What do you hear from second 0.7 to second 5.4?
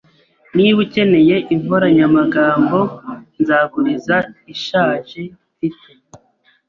ukeneye inkoranyamagambo, nzaguriza ishaje